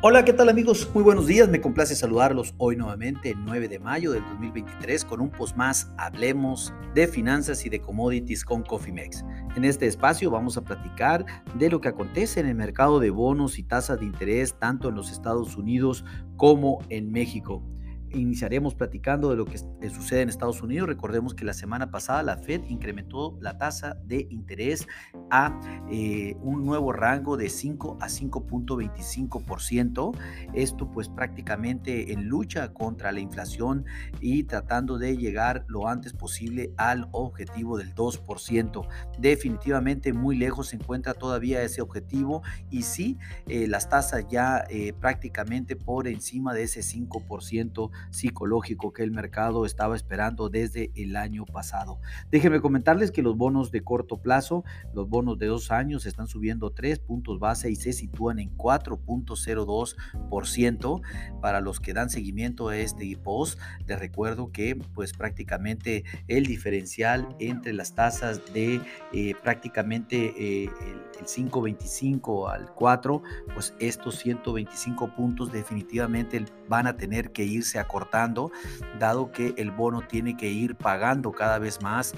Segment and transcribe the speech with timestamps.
[0.00, 0.88] Hola, ¿qué tal amigos?
[0.94, 5.28] Muy buenos días, me complace saludarlos hoy nuevamente, 9 de mayo del 2023, con un
[5.28, 9.24] post más, hablemos de finanzas y de commodities con CoffeeMex.
[9.56, 11.26] En este espacio vamos a platicar
[11.56, 14.94] de lo que acontece en el mercado de bonos y tasas de interés, tanto en
[14.94, 16.04] los Estados Unidos
[16.36, 17.64] como en México.
[18.12, 20.88] Iniciaremos platicando de lo que eh, sucede en Estados Unidos.
[20.88, 24.86] Recordemos que la semana pasada la Fed incrementó la tasa de interés
[25.30, 25.58] a
[25.90, 30.16] eh, un nuevo rango de 5 a 5.25%.
[30.54, 33.84] Esto pues prácticamente en lucha contra la inflación
[34.20, 38.88] y tratando de llegar lo antes posible al objetivo del 2%.
[39.18, 44.64] Definitivamente muy lejos se encuentra todavía ese objetivo y sí, eh, las tasas ya
[45.00, 51.44] prácticamente por encima de ese 5% psicológico que el mercado estaba esperando desde el año
[51.44, 51.98] pasado.
[52.30, 56.70] Déjenme comentarles que los bonos de corto plazo, los bonos de dos años están subiendo
[56.70, 61.02] tres puntos base y se sitúan en 4.02%.
[61.40, 67.34] Para los que dan seguimiento a este post, les recuerdo que pues prácticamente el diferencial
[67.38, 68.80] entre las tasas de
[69.12, 73.22] eh, prácticamente eh, el, el 5.25 al 4,
[73.54, 78.52] pues estos 125 puntos definitivamente van a tener que irse a cortando,
[79.00, 82.14] dado que el bono tiene que ir pagando cada vez más,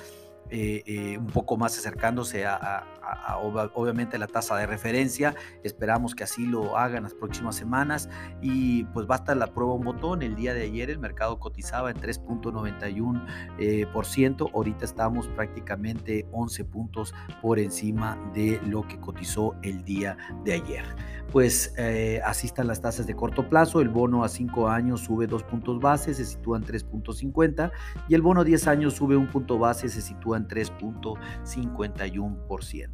[0.52, 2.84] eh, eh, un poco más acercándose a,
[3.74, 5.36] obviamente la tasa de referencia.
[5.62, 8.08] Esperamos que así lo hagan las próximas semanas
[8.40, 10.22] y pues basta la prueba un botón.
[10.22, 13.26] El día de ayer el mercado cotizaba en 3.91%,
[13.58, 20.54] eh, ahorita estamos prácticamente 11 puntos por encima de lo que cotizó el día de
[20.54, 20.84] ayer.
[21.32, 23.80] Pues eh, así están las tasas de corto plazo.
[23.80, 27.70] El bono a 5 años sube 2 puntos base, se sitúa en 3.50
[28.08, 32.88] y el bono a 10 años sube un punto base, se sitúa en 3.51%.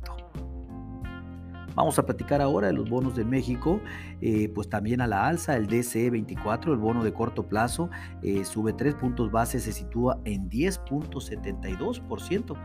[1.75, 3.83] Vamos a platicar ahora de los bonos de México,
[4.23, 7.91] eh, pues también a la alza, el DCE 24, el bono de corto plazo,
[8.23, 12.57] eh, sube 3 puntos base, se sitúa en 10.72%.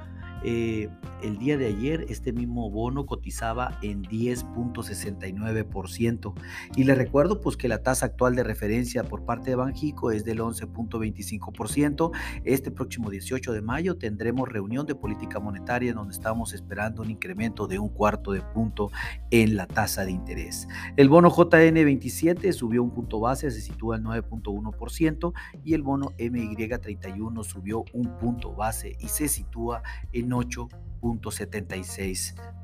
[0.43, 0.89] Eh,
[1.21, 6.33] el día de ayer este mismo bono cotizaba en 10.69%.
[6.75, 10.25] Y le recuerdo pues que la tasa actual de referencia por parte de Banjico es
[10.25, 12.09] del 11.25%.
[12.43, 17.67] Este próximo 18 de mayo tendremos reunión de política monetaria donde estamos esperando un incremento
[17.67, 18.89] de un cuarto de punto
[19.29, 20.67] en la tasa de interés.
[20.97, 27.43] El bono JN27 subió un punto base, se sitúa en 9.1% y el bono MY31
[27.43, 30.69] subió un punto base y se sitúa en Pinocho
[31.01, 32.61] 8.76%.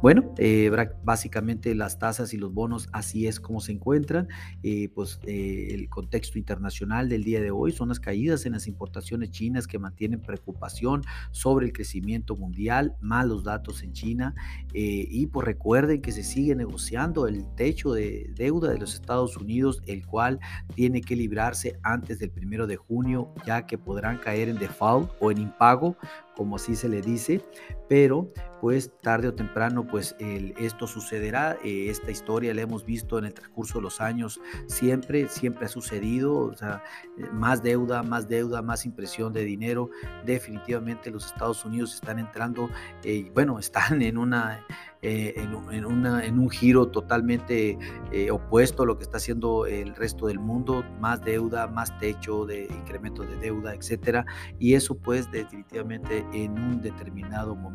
[0.00, 0.70] Bueno, eh,
[1.02, 4.28] básicamente las tasas y los bonos así es como se encuentran.
[4.62, 8.66] Eh, pues eh, el contexto internacional del día de hoy son las caídas en las
[8.66, 11.02] importaciones chinas que mantienen preocupación
[11.32, 14.34] sobre el crecimiento mundial, malos datos en China
[14.72, 19.82] y pues recuerden que se sigue negociando el techo de deuda de los Estados Unidos,
[19.86, 20.40] el cual
[20.74, 25.30] tiene que librarse antes del primero de junio, ya que podrán caer en default o
[25.30, 25.96] en impago
[26.36, 27.40] como así se le dice, PC,
[27.88, 33.26] pero pues tarde o temprano pues esto sucederá, eh, esta historia la hemos visto en
[33.26, 36.82] el transcurso de los años, siempre, siempre ha sucedido, o sea,
[37.18, 39.90] eh, más deuda, más deuda, más impresión de dinero,
[40.24, 42.70] definitivamente los Estados Unidos están entrando,
[43.02, 44.64] eh, bueno, están en una
[45.06, 47.78] eh, en, un giro totalmente
[48.10, 52.46] eh, opuesto a lo que está haciendo el resto del mundo, más deuda, más techo
[52.46, 54.24] de incremento de deuda, etcétera,
[54.58, 57.73] y eso pues definitivamente en un determinado momento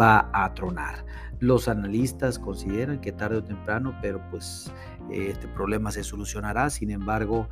[0.00, 1.04] va a tronar.
[1.40, 4.72] Los analistas consideran que tarde o temprano, pero pues
[5.10, 7.48] eh, este problema se solucionará, sin embargo,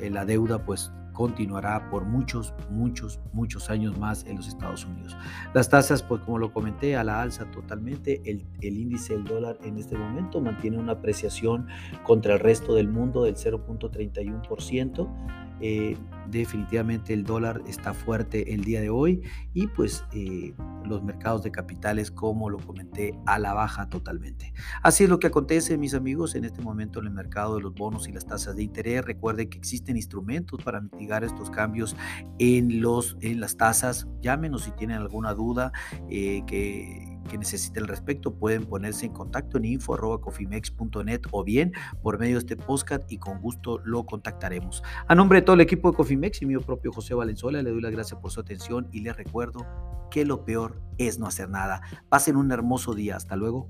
[0.00, 5.16] la deuda pues continuará por muchos, muchos, muchos años más en los Estados Unidos.
[5.52, 8.22] Las tasas, pues como lo comenté, a la alza totalmente.
[8.24, 11.66] El, el índice del dólar en este momento mantiene una apreciación
[12.04, 15.49] contra el resto del mundo del 0.31%.
[15.60, 15.96] Eh,
[16.30, 19.22] definitivamente el dólar está fuerte el día de hoy
[19.52, 20.54] y pues eh,
[20.84, 24.52] los mercados de capitales, como lo comenté, a la baja totalmente.
[24.82, 27.74] Así es lo que acontece, mis amigos, en este momento en el mercado de los
[27.74, 29.04] bonos y las tasas de interés.
[29.04, 31.96] Recuerden que existen instrumentos para mitigar estos cambios
[32.38, 34.06] en, los, en las tasas.
[34.20, 35.72] Llámenos si tienen alguna duda
[36.08, 41.72] eh, que que necesiten al respecto pueden ponerse en contacto en info.cofimex.net o bien
[42.02, 44.82] por medio de este podcast y con gusto lo contactaremos.
[45.06, 47.80] A nombre de todo el equipo de Cofimex y mío propio José Valenzuela, le doy
[47.80, 49.64] las gracias por su atención y les recuerdo
[50.10, 51.82] que lo peor es no hacer nada.
[52.08, 53.16] Pasen un hermoso día.
[53.16, 53.68] Hasta luego.